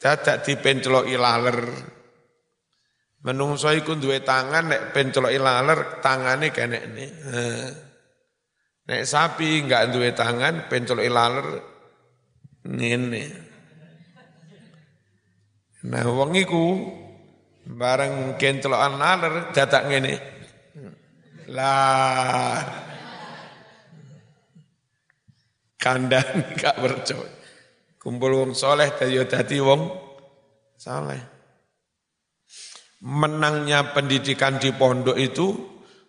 dadak 0.00 0.46
dipencloki 0.46 1.18
laler. 1.18 1.58
Menungso 3.26 3.74
iku 3.74 3.98
duwe 3.98 4.22
tangan 4.22 4.70
nek 4.70 4.94
pencloki 4.94 5.34
laler 5.42 5.98
tangane 5.98 6.54
kenekne. 6.54 7.06
Nek 8.86 9.02
sapi 9.02 9.66
enggak 9.66 9.90
duwe 9.90 10.14
tangan 10.14 10.70
pencloki 10.70 11.10
laler 11.10 11.48
ngene. 12.70 13.24
Nah 15.90 16.06
wong 16.06 16.38
iku 16.38 16.64
bareng 17.66 18.38
kenclokan 18.38 18.94
laler 18.94 19.50
dadak 19.50 19.82
ngene. 19.90 20.14
Lah 21.50 22.62
kandang 25.82 26.46
gak 26.54 26.78
percaya. 26.78 27.26
Kumpul 27.98 28.38
wong 28.38 28.54
soleh 28.54 28.94
ya 29.10 29.26
dadi 29.26 29.58
wong 29.58 29.82
soleh. 30.78 31.35
Menangnya 33.04 33.92
pendidikan 33.92 34.56
di 34.56 34.72
pondok 34.72 35.20
itu 35.20 35.52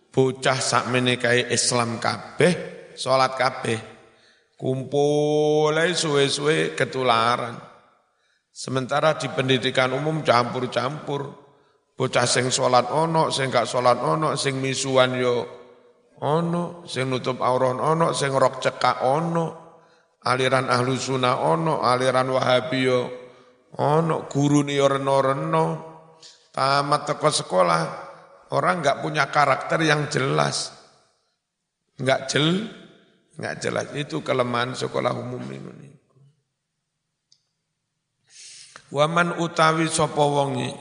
bocah 0.08 0.60
sak 0.60 0.88
menikahi 0.88 1.52
Islam 1.52 2.00
kabeh, 2.00 2.94
sholat 2.96 3.36
kabeh. 3.36 3.80
Kumpul 4.58 5.76
suwe-suwe 5.94 6.74
ketularan. 6.74 7.60
Sementara 8.50 9.14
di 9.20 9.30
pendidikan 9.30 9.94
umum 9.94 10.26
campur-campur. 10.26 11.46
Bocah 11.98 12.26
sing 12.26 12.50
sholat 12.50 12.90
ono, 12.90 13.30
sing 13.30 13.54
gak 13.54 13.70
sholat 13.70 14.02
ono, 14.02 14.34
sing 14.34 14.58
misuan 14.58 15.18
yo 15.18 15.46
ono, 16.22 16.86
sing 16.90 17.10
nutup 17.10 17.42
auron 17.42 17.78
ono, 17.78 18.14
sing 18.14 18.34
rok 18.34 18.62
cekak 18.62 19.02
ono 19.06 19.68
aliran 20.28 20.68
ahlu 20.68 21.00
sunnah 21.00 21.40
ono, 21.40 21.80
aliran 21.80 22.28
wahabi 22.28 22.80
yo 22.84 23.00
ono, 23.80 24.28
guru 24.28 24.68
yo 24.68 24.92
reno-reno, 24.92 25.66
tamat 26.58 27.06
teko 27.06 27.30
sekolah, 27.30 27.82
orang 28.50 28.82
nggak 28.82 29.06
punya 29.06 29.30
karakter 29.30 29.78
yang 29.86 30.10
jelas, 30.10 30.74
nggak 32.02 32.26
jel, 32.26 32.66
nggak 33.38 33.56
jelas. 33.62 33.94
Itu 33.94 34.26
kelemahan 34.26 34.74
sekolah 34.74 35.14
umum 35.14 35.46
ini. 35.54 35.94
Waman 38.90 39.38
utawi 39.38 39.86
sapa 39.86 40.24
wonge 40.24 40.74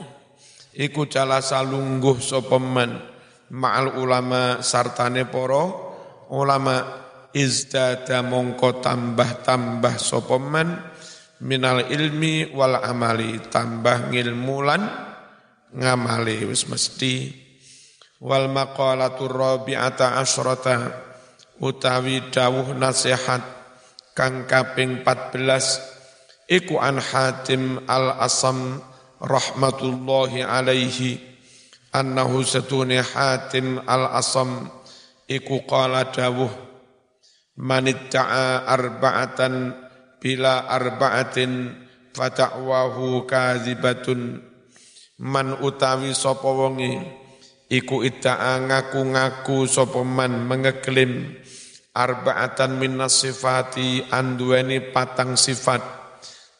iku 0.73 1.05
cala 1.05 1.45
salungguh 1.45 2.17
sapa 2.17 2.57
man. 2.57 3.13
Ma'al 3.47 3.95
ulama 4.03 4.59
sartane 4.59 5.23
para 5.23 5.71
ulama 6.35 6.83
izdada 7.31 8.19
mongko 8.19 8.83
tambah-tambah 8.83 9.95
sopoman 9.95 10.83
minal 11.39 11.87
ilmi 11.87 12.51
wal 12.51 12.75
amali. 12.75 13.39
Tambah 13.47 14.11
ngilmulan 14.11 15.06
ngamali 15.73 16.47
wis 16.47 16.67
mesti. 16.69 17.33
Wal 18.17 18.49
maqalatu 18.49 19.29
rabi'ata 19.29 20.17
asyrata 20.17 20.89
utawi 21.61 22.33
dawuh 22.33 22.73
nasihat 22.73 23.41
kang 24.17 24.49
kaping 24.49 25.05
14 25.05 26.49
iku 26.49 26.81
an 26.81 26.97
Hatim 26.97 27.85
al 27.85 28.17
Asam 28.17 28.81
rahmatullahi 29.21 30.41
alaihi 30.41 31.21
annahu 31.93 32.41
satuni 32.41 32.97
Hatim 32.97 33.85
al 33.85 34.09
Asam 34.17 34.65
iku 35.29 35.61
qala 35.69 36.09
dawuh 36.09 36.49
manitta'a 37.57 38.65
arba'atan 38.65 39.77
bila 40.17 40.65
arba'atin 40.65 41.73
fata'wahu 42.17 43.29
kazibatun 43.29 44.41
man 45.17 45.57
utawi 45.65 46.13
sapa 46.13 46.45
wonge 46.45 47.01
iku 47.67 48.05
itta'a 48.05 48.61
ngaku-ngaku 48.61 49.65
sapa 49.65 50.05
man 50.05 50.45
mengeklaim 50.45 51.33
arba'atan 51.97 52.77
minas 52.77 53.25
sifati 53.25 54.05
anduweni 54.13 54.93
patang 54.93 55.33
sifat. 55.33 55.81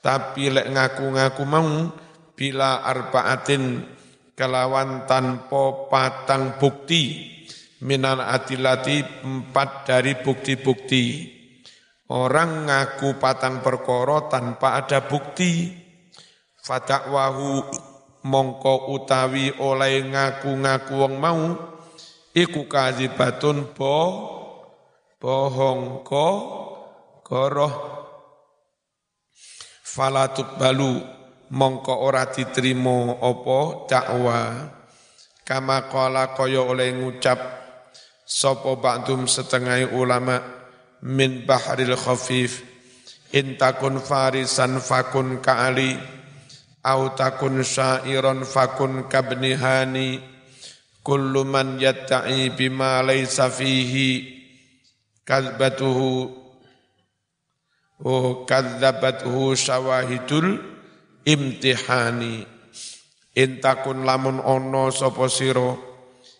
Tapi 0.01 0.49
lek 0.49 0.67
ngaku-ngaku 0.73 1.43
mau 1.45 1.93
bila 2.33 2.81
arba'atin 2.81 3.85
kelawan 4.33 5.05
tanpa 5.05 5.89
patang 5.89 6.57
bukti. 6.57 7.33
Minan 7.77 8.17
adilati 8.17 9.05
empat 9.21 9.85
dari 9.85 10.17
bukti-bukti. 10.17 11.29
Orang 12.09 12.65
ngaku 12.65 13.21
patang 13.21 13.61
perkoro 13.61 14.25
tanpa 14.25 14.81
ada 14.81 15.05
bukti. 15.05 15.69
Fatakwahu 16.57 17.69
mongko 18.27 18.91
utawi 18.91 19.55
oleh 19.63 20.03
ngaku-ngaku 20.03 20.93
wong 20.99 21.15
mau 21.15 21.41
iku 22.35 22.67
kadzibatun 22.67 23.71
bo 23.71 23.95
bohong 25.17 26.03
ko 26.03 26.27
goroh. 27.23 27.75
Falatut 29.87 30.59
balu 30.59 31.01
mongko 31.49 32.03
ora 32.03 32.27
diterima 32.27 33.17
apa 33.17 33.59
dakwa 33.87 34.39
kama 35.47 35.87
kala 35.87 36.35
kaya 36.35 36.59
oleh 36.59 36.91
ngucap 36.91 37.39
sapa 38.27 38.75
ba'dum 38.75 39.25
setengah 39.25 39.95
ulama 39.95 40.43
min 41.07 41.47
bahril 41.47 41.95
khafif 41.95 42.67
in 43.31 43.55
takun 43.55 44.03
farisan 44.03 44.83
fakun 44.83 45.39
ka'ali 45.39 46.16
au 46.83 47.13
takun 47.17 47.63
syairon 47.63 48.45
fakun 48.45 49.09
kabnihani. 49.09 50.19
Kullu 51.01 51.47
man 51.47 51.79
yatta'i 51.79 52.51
bima 52.51 52.99
laysa 53.01 53.47
fihi. 53.47 54.35
Kadzbatuhu 55.27 56.31
oh 58.03 58.43
kadzabathu 58.47 59.55
syawahidul 59.55 60.59
imtihani. 61.23 62.47
Intakun 63.37 64.01
lamun 64.07 64.41
ono 64.41 64.89
sapa 64.89 65.29
sira 65.29 65.77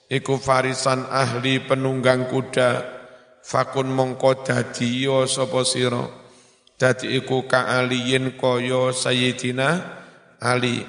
iku 0.09 0.35
farisan 0.39 1.05
ahli 1.07 1.63
penunggang 1.63 2.27
kuda. 2.31 2.95
Fakun 3.47 3.95
mongko 3.95 4.43
dadi 4.43 5.07
ya 5.07 5.23
sapa 5.23 5.63
sira 5.63 6.03
dadi 6.75 7.15
iku 7.15 7.47
kaaliyin 7.47 8.35
kaya 8.35 8.91
sayyidina 8.91 9.96
ali 10.41 10.85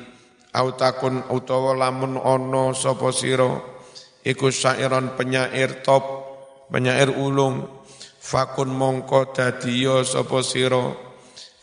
autakun 0.52 1.28
utawa 1.32 1.76
lamun 1.76 2.16
ono 2.18 2.72
sapa 2.74 3.12
sira 3.12 3.48
iku 4.24 4.52
syairon 4.52 5.14
penyair 5.16 5.84
top 5.84 6.04
penyair 6.72 7.12
ulung. 7.12 7.80
Fakun 8.18 8.76
mongko 8.76 9.32
dadiya 9.32 10.04
sapa 10.04 10.44
sira 10.44 10.92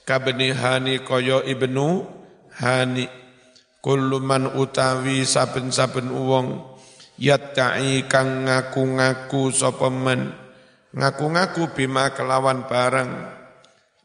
kabni 0.01 0.49
hani 0.49 1.05
kaya 1.05 1.45
ibnu 1.45 2.07
hani. 2.57 3.05
Kullu 3.85 4.17
man 4.17 4.49
utawi 4.57 5.29
saben-saben 5.29 6.09
wong 6.09 6.57
yatta'i 7.21 8.09
kang 8.09 8.49
ngaku-ngaku 8.49 9.53
sapa 9.53 9.93
men. 9.93 10.33
Ngaku-ngaku 10.89 11.69
bima 11.77 12.09
kelawan 12.17 12.65
barang. 12.65 13.11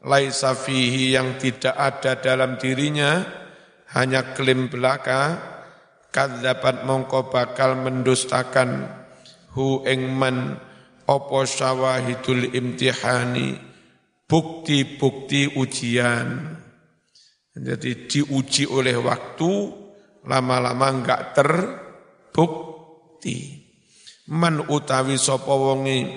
Laisa 0.05 0.53
fihi 0.53 1.17
yang 1.17 1.41
tidak 1.41 1.73
ada 1.73 2.13
dalam 2.13 2.61
dirinya 2.61 3.40
hanya 3.91 4.31
klaim 4.35 4.71
belaka 4.71 5.39
kadzabat 6.11 6.83
mongko 6.87 7.31
bakal 7.31 7.75
mendustakan 7.79 8.87
hu 9.55 9.83
ing 9.87 10.11
man 10.15 10.59
apa 11.07 11.39
syawahidul 11.43 12.55
imtihani 12.55 13.59
bukti-bukti 14.31 15.59
ujian. 15.59 16.55
Jadi 17.51 18.07
diuji 18.07 18.63
oleh 18.63 18.95
waktu 18.95 19.51
lama-lama 20.23 20.87
enggak 20.87 21.35
terbukti. 21.35 22.79
Man 24.31 24.71
utawi 24.71 25.19
sapa 25.19 25.51
wonge 25.51 26.07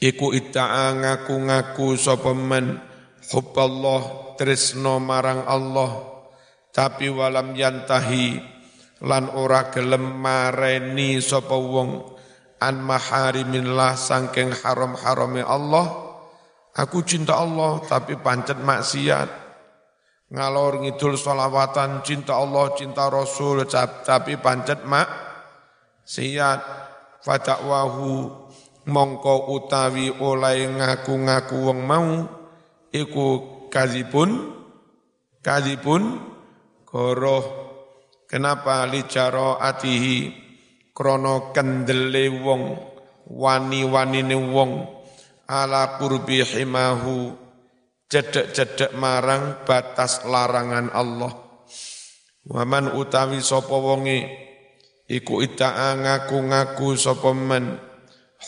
iku 0.00 0.32
ita'a 0.32 0.96
ngaku-ngaku 0.96 1.92
sapa 2.00 2.32
man 2.32 2.80
hubballah 3.28 4.32
tresno 4.40 4.96
marang 4.96 5.44
Allah 5.44 6.17
tapi 6.78 7.10
walam 7.10 7.58
yantahi 7.58 8.38
lan 9.02 9.34
ora 9.34 9.66
gelem 9.66 10.22
mareni 10.22 11.18
sapa 11.18 11.58
wong 11.58 12.06
an 12.62 12.78
maharimillah 12.78 13.98
sangking 13.98 14.54
haram-harame 14.54 15.42
Allah. 15.42 16.06
Aku 16.78 17.02
cinta 17.02 17.34
Allah 17.34 17.82
tapi 17.82 18.14
pancet 18.22 18.62
maksiat. 18.62 19.26
Ngalor 20.30 20.86
ngidul 20.86 21.18
solawatan 21.18 22.06
cinta 22.06 22.38
Allah 22.38 22.70
cinta 22.78 23.10
Rasul 23.10 23.66
tapi 24.06 24.38
pancet 24.38 24.86
mak 24.86 25.10
siat. 26.06 26.62
Fadakwahu 27.26 28.30
mongko 28.86 29.50
utawi 29.50 30.14
oleh 30.22 30.70
ngaku-ngaku 30.78 31.56
wong 31.58 31.80
mau 31.82 32.10
iku 32.94 33.26
kazipun 33.66 34.54
kazipun 35.42 36.37
goroh 36.88 37.44
kenapa 38.24 38.88
licaro 38.88 39.60
atihi 39.60 40.32
krana 40.96 41.52
kendele 41.52 42.32
wong 42.40 42.80
wani-wanine 43.28 44.32
wong 44.48 44.88
ala 45.44 46.00
qurbi 46.00 46.40
himahu 46.40 47.36
cedek-cedek 48.08 48.96
marang 48.96 49.68
batas 49.68 50.24
larangan 50.24 50.88
Allah. 50.96 51.32
Waman 52.48 52.96
utawi 52.96 53.44
sapa 53.44 53.76
wonge 53.76 54.24
iku 55.04 55.44
ita'a 55.44 55.92
ngaku-ngaku 56.00 56.96
sapa 56.96 57.36
man 57.36 57.76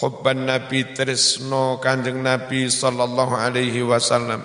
hubban 0.01 0.49
nabi 0.49 0.97
tresno 0.97 1.77
kanjeng 1.77 2.25
nabi 2.25 2.73
sallallahu 2.73 3.37
alaihi 3.37 3.85
wasallam. 3.85 4.41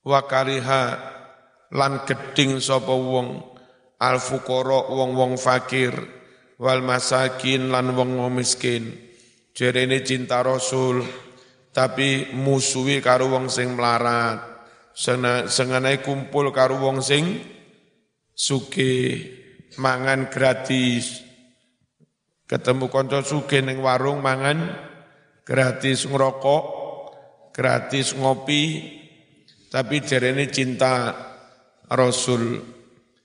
Wa 0.00 0.24
kariha 0.24 1.12
lan 1.72 2.04
geding 2.04 2.60
sapa 2.60 2.92
wong 2.92 3.40
al 4.02 4.16
fuqara 4.20 4.92
wong-wong 4.92 5.40
fakir 5.40 5.94
wal 6.60 6.84
masakin 6.84 7.72
lan 7.72 7.96
wong 7.96 8.18
miskin. 8.34 8.92
Jerene 9.52 10.00
cinta 10.00 10.40
Rasul 10.40 11.04
tapi 11.72 12.32
musuhi 12.36 13.00
karo 13.00 13.32
wong 13.32 13.48
sing 13.48 13.72
melarat. 13.72 14.52
Sengenai 15.48 16.04
kumpul 16.04 16.52
karo 16.52 16.76
wong 16.76 17.00
sing 17.00 17.40
suke 18.36 18.92
mangan 19.80 20.28
gratis. 20.28 21.24
Ketemu 22.44 22.92
konco 22.92 23.24
suke 23.24 23.64
ning 23.64 23.80
warung 23.80 24.20
mangan 24.20 24.76
gratis 25.40 26.04
ngerokok, 26.04 26.64
gratis 27.56 28.12
ngopi, 28.12 28.64
tapi 29.72 30.04
jerene 30.04 30.52
cinta 30.52 31.16
Rasul 31.92 32.60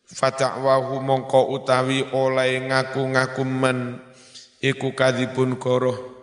Fata'wahu 0.07 1.03
mongko 1.03 1.51
utawi 1.51 1.99
oleh 2.15 2.63
ngaku-ngaku 2.63 3.43
men 3.43 3.99
iku 4.63 4.95
kadibun 4.95 5.59
koroh 5.59 6.15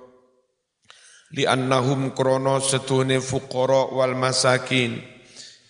li 1.37 1.45
annahum 1.45 2.17
krono 2.17 2.65
setune 2.65 3.21
fuqara 3.21 3.93
wal 3.93 4.17
masakin 4.17 5.05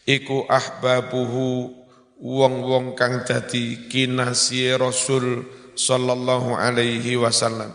iku 0.07 0.47
ahbabuhu 0.47 1.75
wong-wong 2.23 2.95
kang 2.95 3.27
dadi 3.27 3.91
kinasi 3.91 4.71
Rasul 4.79 5.43
sallallahu 5.75 6.55
alaihi 6.55 7.19
wasallam. 7.19 7.75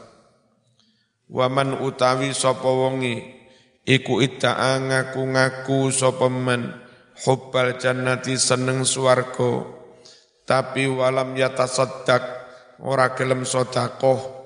Waman 1.30 1.84
utawi 1.84 2.32
sapa 2.32 2.66
wonge 2.66 3.22
iku 3.84 4.24
idda'a 4.24 4.82
ngaku-ngaku 4.82 5.92
sapa 5.94 6.32
men 6.32 6.79
hubbal 7.24 7.76
jannati 7.76 8.40
seneng 8.40 8.88
swarga. 8.88 9.66
Tapi 10.48 10.90
walam 10.90 11.38
yatasaddaq 11.38 12.24
ora 12.82 13.14
gelem 13.14 13.46
sedekah. 13.46 14.40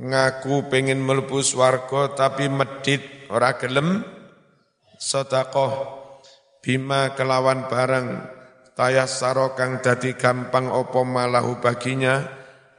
Ngaku 0.00 0.72
pengen 0.72 1.04
mlebu 1.04 1.44
swarga 1.44 2.16
tapi 2.16 2.48
medit 2.48 3.28
ora 3.28 3.60
gelem 3.60 4.00
sedekah. 4.96 6.00
Bima 6.60 7.12
kelawan 7.16 7.68
barang 7.68 8.08
tayassara 8.76 9.52
kang 9.56 9.84
dadi 9.84 10.16
gampang 10.16 10.72
opo 10.72 11.04
malahu 11.04 11.60
baginya. 11.60 12.24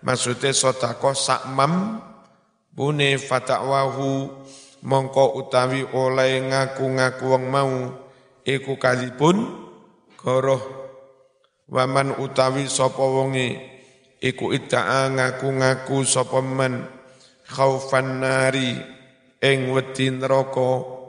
Maksudnya 0.01 0.49
sedekah 0.49 1.13
sakmam 1.13 2.01
bune 2.73 3.21
fata'wahu 3.21 4.11
mongko 4.81 5.37
utawi 5.37 5.85
oleh 5.93 6.41
ngaku-ngaku 6.49 7.25
wong 7.29 7.45
mau 7.45 8.00
iku 8.45 8.77
kalipun 8.77 9.41
goroh. 10.17 10.62
Waman 11.71 12.19
utawi 12.19 12.67
sapa 12.67 12.99
wonge 12.99 13.56
iku 14.19 14.51
idda'a 14.51 15.08
ngaku-ngaku 15.15 16.04
sapa 16.04 16.43
man 16.43 16.84
khaufan 17.47 18.19
nari 18.19 18.75
ing 19.39 19.71
wedi 19.71 20.12
neraka. 20.12 20.99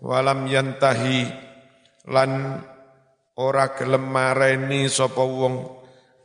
Walam 0.00 0.48
yantahi 0.48 1.28
lan 2.08 2.60
ora 3.36 3.72
gelem 3.76 4.04
mareni 4.08 4.88
sapa 4.88 5.24
wong 5.24 5.60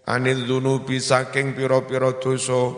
anil 0.07 0.43
dunubi 0.43 0.99
saking 0.99 1.55
pira-pira 1.55 2.19
dosa. 2.19 2.71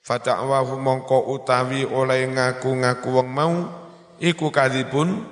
Fata'wahu 0.00 0.80
mongko 0.80 1.36
utawi 1.36 1.84
oleh 1.84 2.24
ngaku-ngaku 2.32 3.08
wong 3.12 3.28
mau 3.28 3.54
iku 4.16 4.48
kadipun 4.48 5.28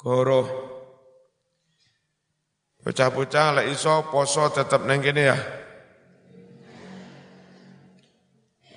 goroh 0.00 0.67
bocah-bocah 2.82 3.46
lek 3.60 3.66
iso 3.74 4.06
poso 4.08 4.48
tetep 4.50 4.86
neng 4.86 5.02
kene 5.02 5.22
ya 5.22 5.38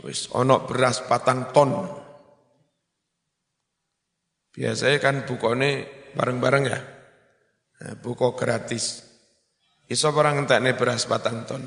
wis 0.01 0.29
ono 0.33 0.65
beras 0.65 1.05
patang 1.05 1.53
ton 1.53 2.01
Biasanya 4.51 4.99
kan 4.99 5.15
bukone 5.23 5.87
bareng-bareng 6.11 6.63
ya. 6.67 6.79
Nah, 7.81 7.95
buko 7.97 8.35
gratis. 8.35 9.07
Iso 9.87 10.11
orang 10.11 10.43
nih 10.43 10.75
beras 10.75 11.07
batang 11.07 11.47
ton. 11.47 11.63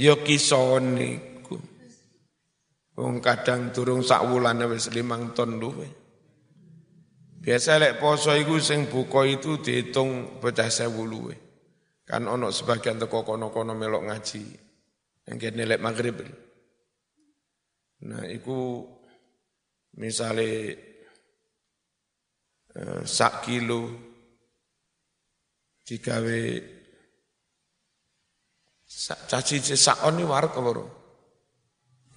Yo 0.00 0.20
kison 0.24 0.96
niku. 0.96 1.56
Wong 2.96 3.20
kadang 3.20 3.72
turung 3.72 4.00
sak 4.00 4.24
wulan 4.28 4.64
wis 4.68 4.88
limang 4.92 5.36
ton 5.36 5.60
luwe. 5.60 6.05
Biasa 7.42 7.78
lek 7.78 7.98
poso 8.02 8.34
iku 8.34 8.58
sing 8.58 8.90
buka 8.90 9.22
itu 9.26 9.60
dihitung 9.62 10.40
pecah 10.42 10.70
sewu 10.72 11.04
luwe. 11.06 11.34
Kan 12.06 12.26
ono 12.26 12.54
sebagian 12.54 12.98
teko 13.00 13.22
kono-kono 13.26 13.74
melok 13.74 14.08
ngaji. 14.08 14.42
Yang 15.26 15.36
kene 15.38 15.62
lek 15.66 15.82
maghrib. 15.82 16.22
Nah, 18.06 18.22
iku 18.30 18.84
misalnya 19.98 20.76
Eh, 22.76 23.02
sak 23.08 23.48
kilo 23.48 23.88
digawe 25.80 26.42
sak 28.84 29.20
caci 29.32 29.64
sak 29.64 30.04
on 30.04 30.20
ini 30.20 30.28
warak 30.28 30.52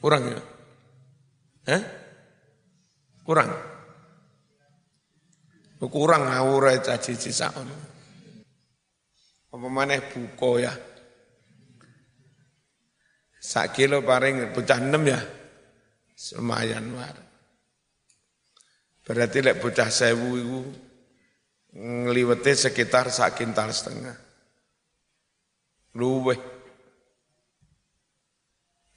Kurang 0.04 0.24
ya? 0.28 0.40
Eh? 1.80 1.82
Kurang? 3.24 3.48
Kurang 5.80 6.28
ngawur 6.28 6.76
caci 6.84 7.16
sak 7.16 7.56
on. 7.56 7.72
Apa 9.50 9.68
maneh 9.72 10.12
buko 10.12 10.60
ya? 10.60 10.76
Sak 13.40 13.80
kilo 13.80 14.04
paling 14.04 14.52
pecah 14.52 14.78
enam 14.84 15.08
ya? 15.08 15.20
Lumayan 16.36 16.92
warak. 16.92 17.28
Berarti 19.08 19.40
lek 19.40 19.58
bocah 19.64 19.90
sewu 19.90 20.30
itu 20.38 20.60
ngliwete 21.80 22.54
sekitar 22.54 23.08
sak 23.10 23.40
kintal 23.40 23.72
setengah. 23.72 24.14
Luweh. 25.96 26.38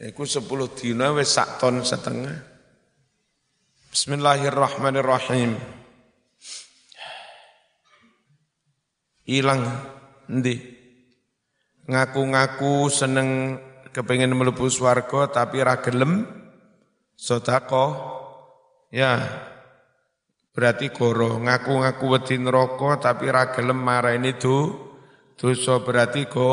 Iku 0.02 0.26
sepuluh 0.26 0.74
dina 0.74 1.14
wis 1.14 1.30
sak 1.30 1.62
ton 1.62 1.80
setengah. 1.86 2.34
Bismillahirrahmanirrahim. 3.94 5.81
Hilang 9.32 9.64
ndi? 10.28 10.60
Ngaku-ngaku 11.88 12.92
seneng 12.92 13.56
kepengen 13.96 14.36
mlebu 14.36 14.68
swarga 14.68 15.32
tapi 15.32 15.64
ra 15.64 15.80
gelem. 15.80 16.28
Sedekah. 17.16 18.20
Ya, 18.92 19.24
Berarti 20.52 20.92
goro. 20.92 21.40
Ngaku-ngaku 21.40 22.04
wedi 22.12 22.36
neraka 22.36 23.08
tapi 23.08 23.32
ra 23.32 23.48
gelem 23.56 23.80
marani 23.80 24.36
du 24.36 24.68
dosa. 25.40 25.80
Berarti 25.80 26.28
go 26.28 26.52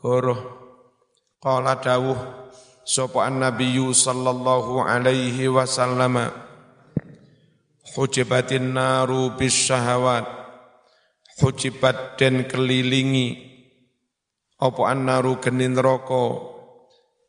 goro. 0.00 0.36
Qala 1.36 1.76
dawuh 1.84 2.16
sapa 2.80 3.28
annabiyyu 3.28 3.92
sallallahu 3.92 4.80
alaihi 4.88 5.52
wasallam. 5.52 6.32
Hujibatin 7.92 8.72
naru 8.72 9.36
bisyahawat 9.36 10.39
hujibat 11.40 12.20
den 12.20 12.44
kelilingi. 12.44 13.48
Apa 14.60 14.92
annaru 14.92 15.40
geni 15.40 15.72
neraka? 15.72 16.52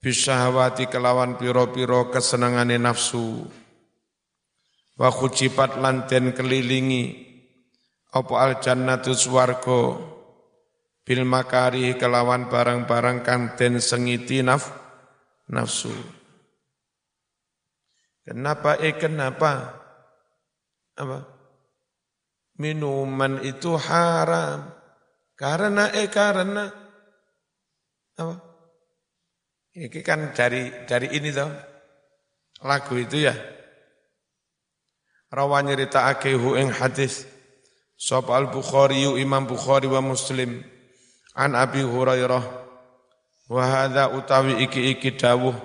Bisyahawati 0.04 0.92
kelawan 0.92 1.40
piro-piro 1.40 2.12
kesenangane 2.12 2.76
nafsu. 2.76 3.48
Wa 5.00 5.08
khujibat 5.08 5.80
lanten 5.80 6.36
kelilingi. 6.36 7.32
Apa 8.12 8.34
al 8.44 8.54
jannatu 8.60 9.16
swarga? 9.16 9.96
Bil 11.02 11.24
makari 11.24 11.96
kelawan 11.96 12.52
barang-barang 12.52 13.24
kang 13.24 13.56
den 13.56 13.80
sengiti 13.80 14.44
naf 14.44 14.70
nafsu. 15.48 15.96
Kenapa? 18.28 18.78
Eh 18.78 18.94
kenapa? 19.00 19.82
Apa 21.00 21.31
minuman 22.62 23.42
itu 23.42 23.74
haram. 23.74 24.70
Karena 25.34 25.90
eh 25.90 26.06
karena. 26.14 26.70
Apa? 28.22 28.36
Ini 29.74 29.90
kan 30.06 30.30
dari 30.38 30.70
dari 30.86 31.10
ini 31.18 31.34
toh. 31.34 31.50
Lagu 32.62 32.94
itu 32.94 33.26
ya. 33.26 33.34
Rawa 35.34 35.66
nyeritakake 35.66 36.38
hu 36.38 36.54
ing 36.54 36.70
hadis. 36.70 37.26
Sapa 37.98 38.38
al 38.38 38.54
bukhari 38.54 39.02
imam 39.18 39.50
bukhari 39.50 39.90
wa 39.90 40.06
muslim. 40.06 40.62
An 41.34 41.58
abi 41.58 41.82
hurairah. 41.82 42.46
Wa 43.50 43.64
hadza 43.66 44.14
utawi 44.14 44.62
iki 44.62 44.94
iki 44.94 45.18
dawuh. 45.18 45.56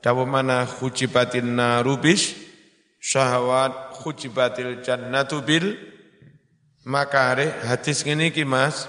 Dawuh 0.00 0.24
mana? 0.24 0.64
Khujibatin 0.64 1.58
narubis 1.58 2.48
syahwat 3.02 3.98
khujibatil 4.02 4.82
jannatu 4.82 5.42
bil 5.42 5.74
makare 6.88 7.52
hadis 7.68 8.00
ngene 8.00 8.32
iki 8.32 8.48
Mas 8.48 8.88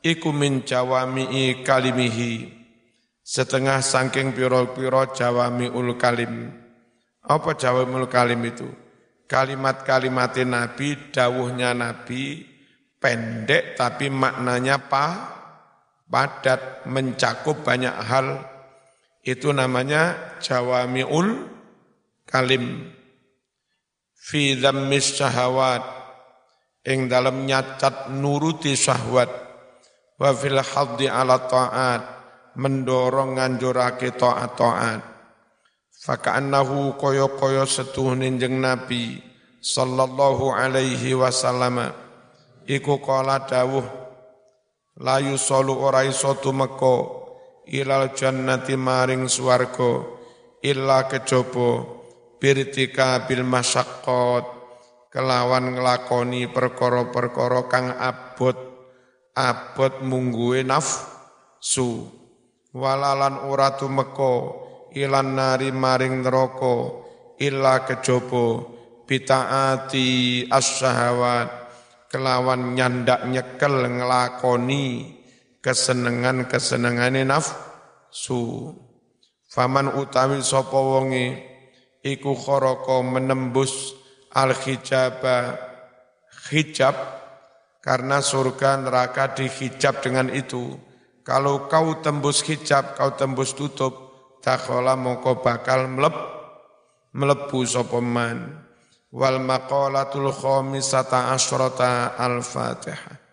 iku 0.00 0.32
min 0.32 0.64
jawami 0.64 1.60
kalimihi 1.60 2.48
setengah 3.20 3.84
saking 3.84 4.32
piro-piro 4.32 5.12
jawamiul 5.12 6.00
kalim 6.00 6.48
apa 7.20 7.50
jawamiul 7.52 8.08
kalim 8.08 8.40
itu 8.48 8.66
kalimat-kalimat 9.26 10.38
Nabi, 10.46 11.10
dawuhnya 11.10 11.74
Nabi 11.74 12.56
pendek 13.02 13.76
tapi 13.76 14.08
maknanya 14.08 14.80
pa, 14.86 15.06
padat, 16.08 16.86
mencakup 16.88 17.62
banyak 17.62 17.92
hal. 17.92 18.42
Itu 19.26 19.50
namanya 19.50 20.38
jawami'ul 20.38 21.50
kalim. 22.26 22.94
Fi 24.14 24.58
dhammis 24.58 25.18
syahawat. 25.18 25.82
Ing 26.86 27.10
dalam 27.10 27.42
nyacat 27.44 28.14
nuruti 28.14 28.78
syahwat. 28.78 29.30
Wa 30.16 30.30
fil 30.32 30.62
haddi 30.62 31.10
ala 31.10 31.42
ta'at. 31.44 32.02
Mendorong 32.56 33.36
nganjurake 33.36 34.16
ta'at-ta'at 34.16 35.16
Faka'annahu 36.06 36.96
koyo-koyo 36.96 37.68
setuhnin 37.68 38.40
jeng 38.40 38.64
Nabi 38.64 39.20
sallallahu 39.58 40.54
alaihi 40.54 41.12
wasallam 41.18 41.92
iku 42.62 43.02
kala 43.02 43.42
dawuh 43.42 43.82
layu 45.02 45.34
solu 45.34 45.76
ora 45.82 46.06
iso 46.06 46.38
tumeka 46.38 47.10
ilal 47.68 48.14
jannati 48.14 48.78
maring 48.78 49.26
swarga 49.26 50.06
illa 50.62 51.10
kejaba 51.10 51.84
birtika 52.38 53.26
bil 53.26 53.42
masyaqqat 53.42 54.55
kelawan 55.16 55.72
nglakoni 55.72 56.52
perkara-perkara 56.52 57.64
kang 57.72 57.88
abot 57.96 58.52
abot 59.32 60.04
mungguwe 60.04 60.60
nafsu. 60.60 62.12
Walalan 62.76 63.48
ora 63.48 63.72
tumeka 63.80 64.52
ilan 64.92 65.32
nari 65.32 65.72
maring 65.72 66.20
neraka 66.20 67.00
illa 67.40 67.88
kejaba. 67.88 68.76
Bitaati 69.06 70.44
as-syahawat 70.50 71.48
kelawan 72.12 72.74
nyandak 72.76 73.24
nyekel 73.24 73.88
ngelakoni 73.88 75.16
kesenengan-kesenengane 75.64 77.24
nafsu. 77.24 78.74
Faman 79.48 79.96
utawi 79.96 80.44
sapa 80.44 80.76
wonge 80.76 81.40
iku 82.04 82.36
kharaqa 82.36 83.00
menembus 83.00 83.96
al 84.36 84.52
hijaba 84.52 85.56
hijab 86.52 86.92
karena 87.80 88.20
surga 88.20 88.84
neraka 88.84 89.32
dihijab 89.32 90.04
dengan 90.04 90.28
itu. 90.28 90.76
Kalau 91.24 91.66
kau 91.66 91.98
tembus 92.04 92.44
hijab 92.44 92.94
kau 92.94 93.16
tembus 93.16 93.56
tutup 93.56 93.94
dakhala 94.44 94.94
mongko 94.94 95.40
bakal 95.40 95.88
mleb 95.88 96.14
mlebu 97.16 97.64
sapa 97.64 97.98
man. 98.04 98.62
Wal 99.16 99.40
maqalatul 99.40 100.28
khamisata 100.28 101.32
asyrata 101.32 102.20
al-fatihah 102.20 103.25